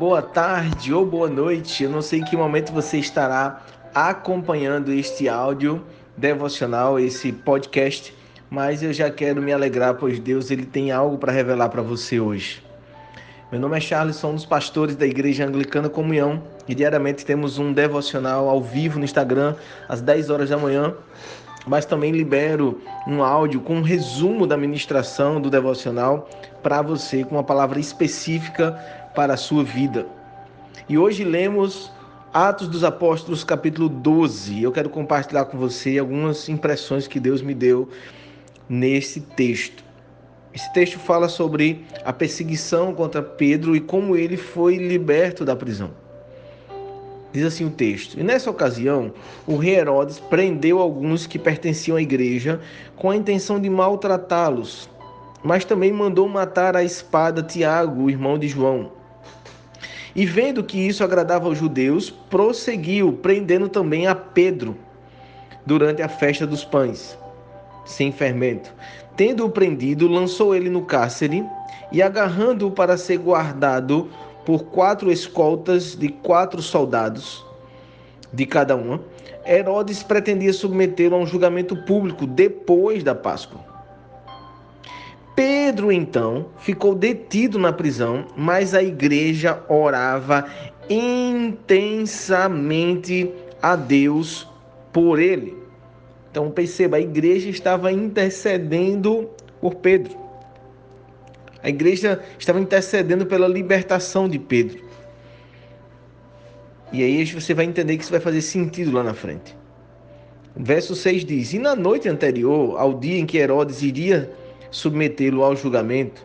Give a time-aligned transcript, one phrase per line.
[0.00, 1.84] boa tarde ou boa noite.
[1.84, 3.60] Eu não sei em que momento você estará
[3.94, 5.84] acompanhando este áudio
[6.16, 8.16] devocional, esse podcast,
[8.48, 12.18] mas eu já quero me alegrar, pois Deus ele tem algo para revelar para você
[12.18, 12.64] hoje.
[13.52, 17.58] Meu nome é Charles, sou um dos pastores da Igreja Anglicana Comunhão e diariamente temos
[17.58, 19.54] um devocional ao vivo no Instagram
[19.86, 20.94] às 10 horas da manhã,
[21.66, 26.26] mas também libero um áudio com um resumo da ministração do devocional
[26.62, 28.78] para você com uma palavra específica
[29.14, 30.06] para a sua vida.
[30.88, 31.90] E hoje lemos
[32.32, 34.62] Atos dos Apóstolos, capítulo 12.
[34.62, 37.88] Eu quero compartilhar com você algumas impressões que Deus me deu
[38.68, 39.82] nesse texto.
[40.54, 45.90] Esse texto fala sobre a perseguição contra Pedro e como ele foi liberto da prisão.
[47.32, 49.12] Diz assim o texto: E nessa ocasião,
[49.46, 52.60] o rei Herodes prendeu alguns que pertenciam à igreja
[52.96, 54.90] com a intenção de maltratá-los,
[55.42, 58.99] mas também mandou matar a espada Tiago, o irmão de João.
[60.14, 64.76] E vendo que isso agradava aos judeus, prosseguiu, prendendo também a Pedro
[65.64, 67.16] durante a festa dos pães,
[67.84, 68.72] sem fermento.
[69.16, 71.44] Tendo-o prendido, lançou ele no cárcere
[71.92, 74.08] e, agarrando-o para ser guardado
[74.44, 77.44] por quatro escoltas de quatro soldados
[78.32, 79.00] de cada uma,
[79.46, 83.69] Herodes pretendia submetê-lo a um julgamento público depois da Páscoa.
[85.40, 90.44] Pedro, então, ficou detido na prisão, mas a igreja orava
[90.86, 94.46] intensamente a Deus
[94.92, 95.56] por ele.
[96.30, 99.30] Então perceba, a igreja estava intercedendo
[99.62, 100.14] por Pedro.
[101.62, 104.84] A igreja estava intercedendo pela libertação de Pedro.
[106.92, 109.56] E aí você vai entender que isso vai fazer sentido lá na frente.
[110.54, 114.38] verso 6 diz: E na noite anterior ao dia em que Herodes iria
[114.70, 116.24] submetê-lo ao julgamento,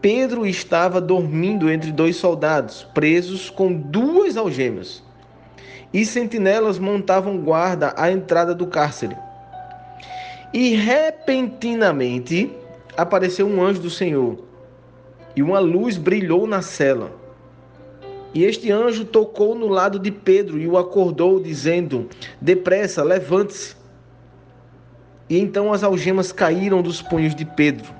[0.00, 5.02] Pedro estava dormindo entre dois soldados, presos com duas algemas.
[5.92, 9.16] E sentinelas montavam guarda à entrada do cárcere.
[10.54, 12.50] E repentinamente
[12.96, 14.38] apareceu um anjo do Senhor,
[15.36, 17.12] e uma luz brilhou na cela.
[18.32, 22.08] E este anjo tocou no lado de Pedro e o acordou, dizendo:
[22.40, 23.79] Depressa, levante-se.
[25.30, 27.94] E então as algemas caíram dos punhos de Pedro.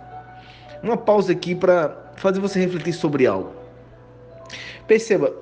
[0.82, 3.52] Uma pausa aqui para fazer você refletir sobre algo.
[4.88, 5.32] Perceba,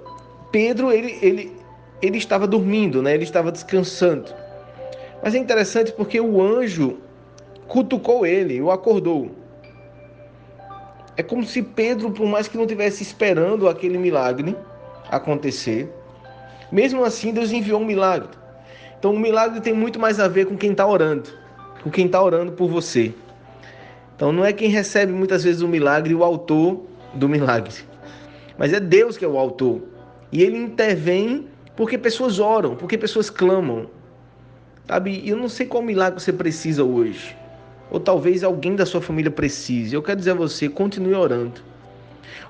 [0.52, 1.56] Pedro ele, ele,
[2.02, 3.14] ele estava dormindo, né?
[3.14, 4.30] ele estava descansando.
[5.22, 6.98] Mas é interessante porque o anjo
[7.66, 9.30] cutucou ele, o acordou.
[11.16, 14.54] É como se Pedro, por mais que não tivesse esperando aquele milagre
[15.10, 15.90] acontecer,
[16.70, 18.28] mesmo assim Deus enviou um milagre.
[18.98, 21.47] Então o milagre tem muito mais a ver com quem está orando
[21.82, 23.12] com quem está orando por você.
[24.14, 26.82] Então não é quem recebe muitas vezes o milagre o autor
[27.14, 27.72] do milagre,
[28.58, 29.82] mas é Deus que é o autor.
[30.32, 31.46] E ele intervém
[31.76, 33.88] porque pessoas oram, porque pessoas clamam.
[34.86, 35.20] Sabe?
[35.22, 37.36] E eu não sei qual milagre você precisa hoje.
[37.90, 39.94] Ou talvez alguém da sua família precise.
[39.94, 41.60] Eu quero dizer a você, continue orando.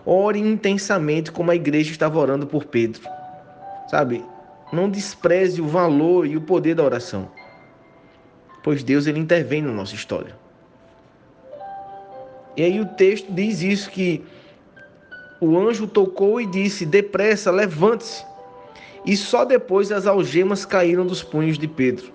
[0.07, 3.03] Ore intensamente como a igreja estava orando por Pedro.
[3.89, 4.25] Sabe?
[4.73, 7.29] Não despreze o valor e o poder da oração
[8.69, 10.37] pois Deus ele intervém na nossa história.
[12.55, 14.23] E aí o texto diz isso que
[15.41, 18.23] o anjo tocou e disse: "Depressa, levante-se".
[19.07, 22.13] E só depois as algemas caíram dos punhos de Pedro.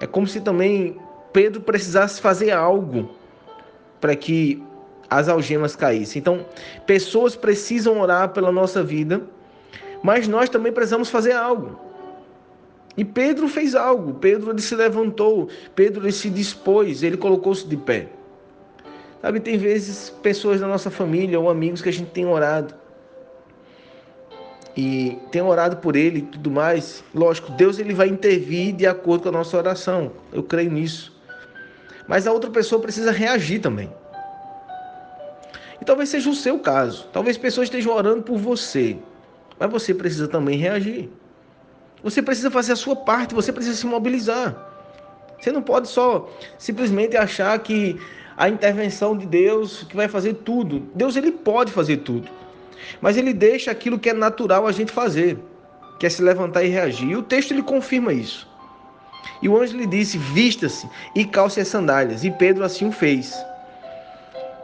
[0.00, 0.98] É como se também
[1.32, 3.14] Pedro precisasse fazer algo
[4.00, 4.60] para que
[5.08, 6.18] as algemas caíssem.
[6.18, 6.44] Então,
[6.84, 9.22] pessoas precisam orar pela nossa vida,
[10.02, 11.93] mas nós também precisamos fazer algo.
[12.96, 17.76] E Pedro fez algo, Pedro ele se levantou, Pedro ele se dispôs, ele colocou-se de
[17.76, 18.08] pé.
[19.20, 22.74] Sabe, tem vezes pessoas da nossa família ou amigos que a gente tem orado.
[24.76, 27.02] E tem orado por ele e tudo mais.
[27.14, 30.12] Lógico, Deus ele vai intervir de acordo com a nossa oração.
[30.32, 31.14] Eu creio nisso.
[32.06, 33.90] Mas a outra pessoa precisa reagir também.
[35.80, 37.08] E talvez seja o seu caso.
[37.12, 38.98] Talvez pessoas estejam orando por você.
[39.58, 41.08] Mas você precisa também reagir.
[42.04, 44.54] Você precisa fazer a sua parte, você precisa se mobilizar.
[45.40, 46.28] Você não pode só
[46.58, 47.98] simplesmente achar que
[48.36, 50.80] a intervenção de Deus que vai fazer tudo.
[50.94, 52.28] Deus ele pode fazer tudo.
[53.00, 55.38] Mas ele deixa aquilo que é natural a gente fazer,
[55.98, 57.08] que é se levantar e reagir.
[57.08, 58.46] E o texto ele confirma isso.
[59.40, 60.86] E o anjo lhe disse: "Vista-se
[61.16, 62.22] e calce as sandálias".
[62.22, 63.34] E Pedro assim o fez.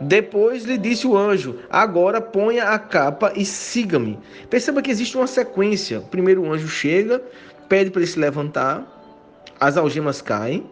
[0.01, 4.19] Depois lhe disse o anjo: Agora ponha a capa e siga-me.
[4.49, 6.01] Perceba que existe uma sequência.
[6.01, 7.23] Primeiro o anjo chega,
[7.69, 8.87] pede para ele se levantar,
[9.61, 10.65] as algemas caem.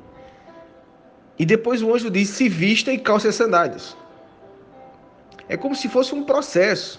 [1.38, 3.96] E depois o anjo diz: Se vista e calce as sandálias.
[5.48, 6.98] É como se fosse um processo.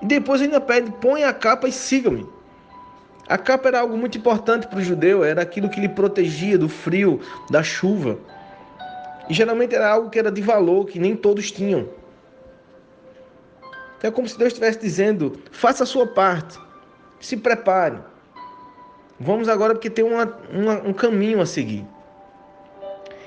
[0.00, 2.26] E depois ainda pede: põe a capa e siga-me.
[3.26, 6.68] A capa era algo muito importante para o judeu, era aquilo que lhe protegia do
[6.68, 7.20] frio,
[7.50, 8.18] da chuva.
[9.28, 11.88] E geralmente era algo que era de valor, que nem todos tinham.
[13.98, 16.58] Então é como se Deus estivesse dizendo: faça a sua parte,
[17.20, 17.98] se prepare.
[19.18, 21.86] Vamos agora porque tem uma, uma, um caminho a seguir.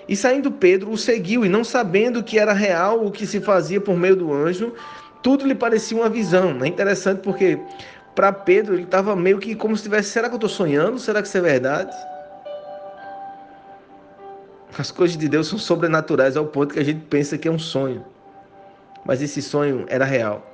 [0.07, 3.81] E saindo Pedro o seguiu, e não sabendo que era real o que se fazia
[3.81, 4.73] por meio do anjo,
[5.21, 6.57] tudo lhe parecia uma visão.
[6.63, 7.59] É interessante porque
[8.15, 10.99] para Pedro ele estava meio que como se tivesse: será que eu estou sonhando?
[10.99, 11.91] Será que isso é verdade?
[14.77, 17.57] As coisas de Deus são sobrenaturais ao ponto que a gente pensa que é um
[17.57, 18.05] sonho.
[19.03, 20.45] Mas esse sonho era real.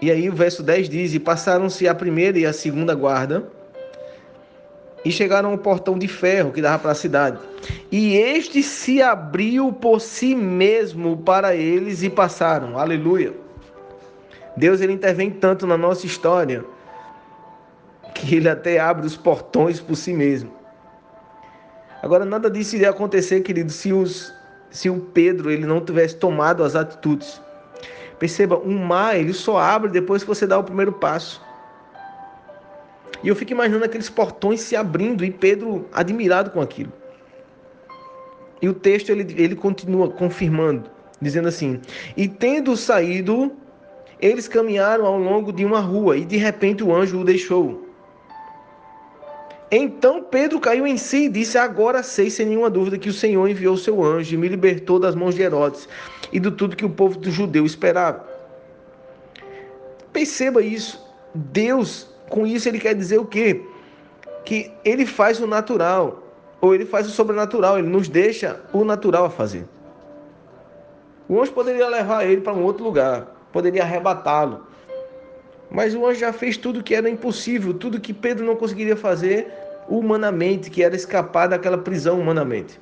[0.00, 3.48] E aí o verso 10 diz: E passaram-se a primeira e a segunda guarda,
[5.04, 7.38] e chegaram ao portão de ferro que dava para a cidade.
[7.90, 12.78] E este se abriu por si mesmo para eles e passaram.
[12.78, 13.32] Aleluia.
[14.56, 16.64] Deus ele intervém tanto na nossa história
[18.14, 20.61] que ele até abre os portões por si mesmo.
[22.02, 24.34] Agora nada disso iria acontecer, querido, se os
[24.72, 27.40] se o Pedro ele não tivesse tomado as atitudes.
[28.18, 31.42] Perceba, um mar ele só abre depois que você dá o primeiro passo.
[33.22, 36.92] E eu fico imaginando aqueles portões se abrindo e Pedro admirado com aquilo.
[38.60, 40.90] E o texto ele, ele continua confirmando,
[41.20, 41.80] dizendo assim:
[42.16, 43.52] E tendo saído,
[44.20, 47.91] eles caminharam ao longo de uma rua e de repente o anjo o deixou.
[49.74, 53.48] Então Pedro caiu em si e disse: Agora sei sem nenhuma dúvida que o Senhor
[53.48, 55.88] enviou seu anjo e me libertou das mãos de Herodes
[56.30, 58.22] e de tudo que o povo do judeu esperava.
[60.12, 61.02] Perceba isso.
[61.34, 63.62] Deus com isso ele quer dizer o quê?
[64.44, 66.22] Que ele faz o natural,
[66.60, 69.64] ou ele faz o sobrenatural, ele nos deixa o natural a fazer.
[71.26, 74.66] O anjo poderia levar ele para um outro lugar, poderia arrebatá-lo.
[75.72, 79.50] Mas o anjo já fez tudo que era impossível, tudo que Pedro não conseguiria fazer
[79.88, 82.78] humanamente, que era escapar daquela prisão humanamente.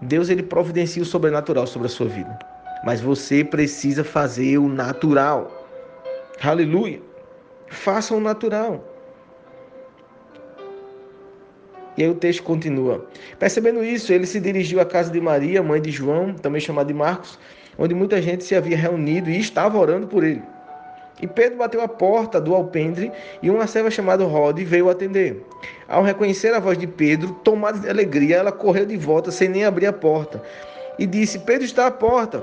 [0.00, 2.38] Deus ele providencia o sobrenatural sobre a sua vida.
[2.84, 5.68] Mas você precisa fazer o natural.
[6.40, 7.00] Aleluia.
[7.68, 8.84] Faça o natural.
[11.96, 13.06] E aí o texto continua.
[13.38, 16.94] Percebendo isso, ele se dirigiu à casa de Maria, mãe de João, também chamada de
[16.94, 17.38] Marcos,
[17.76, 20.42] onde muita gente se havia reunido e estava orando por ele.
[21.22, 25.46] E Pedro bateu a porta do alpendre e uma serva chamada Rode veio atender.
[25.88, 29.64] Ao reconhecer a voz de Pedro, tomada de alegria, ela correu de volta sem nem
[29.64, 30.42] abrir a porta
[30.98, 32.42] e disse: Pedro está à porta.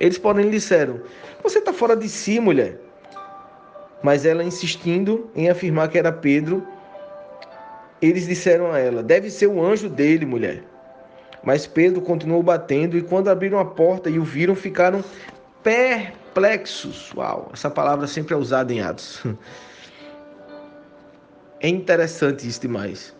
[0.00, 1.00] Eles, porém, lhe disseram:
[1.44, 2.76] Você está fora de si, mulher.
[4.02, 6.66] Mas ela insistindo em afirmar que era Pedro,
[8.02, 10.64] eles disseram a ela: Deve ser o anjo dele, mulher.
[11.44, 15.04] Mas Pedro continuou batendo e quando abriram a porta e o viram, ficaram
[15.62, 16.19] perplexos.
[17.16, 19.22] Uau, essa palavra sempre é usada em Atos.
[21.62, 23.14] É interessante isso demais.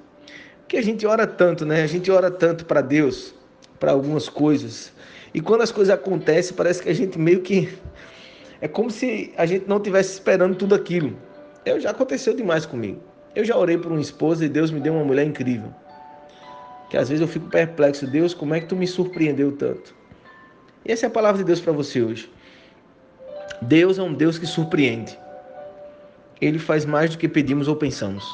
[0.60, 1.82] Porque a gente ora tanto, né?
[1.82, 3.34] A gente ora tanto para Deus,
[3.78, 4.94] para algumas coisas.
[5.34, 7.68] E quando as coisas acontecem, parece que a gente meio que
[8.62, 11.14] é como se a gente não tivesse esperando tudo aquilo.
[11.66, 13.02] Eu já aconteceu demais comigo.
[13.34, 15.74] Eu já orei por uma esposa e Deus me deu uma mulher incrível.
[16.88, 19.94] Que às vezes eu fico perplexo, Deus, como é que tu me surpreendeu tanto?
[20.84, 22.30] E essa é a palavra de Deus para você hoje.
[23.62, 25.18] Deus é um Deus que surpreende.
[26.40, 28.24] Ele faz mais do que pedimos ou pensamos.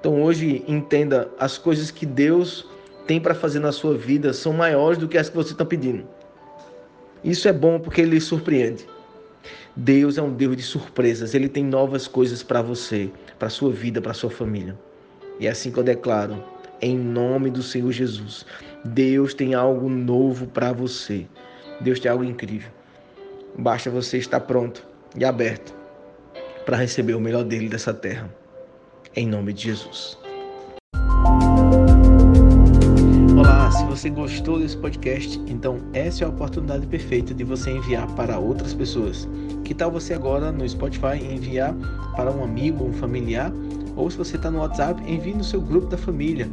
[0.00, 2.66] Então hoje entenda as coisas que Deus
[3.06, 6.04] tem para fazer na sua vida são maiores do que as que você está pedindo.
[7.22, 8.86] Isso é bom porque ele surpreende.
[9.76, 11.34] Deus é um Deus de surpresas.
[11.34, 14.76] Ele tem novas coisas para você, para sua vida, para sua família.
[15.38, 16.42] E é assim que eu declaro,
[16.80, 18.44] em nome do Senhor Jesus,
[18.84, 21.26] Deus tem algo novo para você.
[21.80, 22.70] Deus tem algo incrível.
[23.58, 25.74] Basta você estar pronto e aberto
[26.64, 28.32] para receber o melhor dele dessa terra.
[29.14, 30.18] Em nome de Jesus.
[33.70, 38.38] Se você gostou desse podcast, então essa é a oportunidade perfeita de você enviar para
[38.38, 39.28] outras pessoas.
[39.64, 41.74] Que tal você agora no Spotify enviar
[42.16, 43.52] para um amigo, um familiar?
[43.96, 46.48] Ou se você está no WhatsApp, envie no seu grupo da família.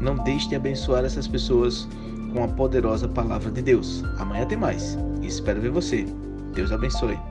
[0.00, 1.88] Não deixe de abençoar essas pessoas
[2.34, 4.04] com a poderosa palavra de Deus.
[4.18, 4.98] Amanhã tem mais.
[5.22, 6.06] Espero ver você.
[6.54, 7.27] Deus abençoe.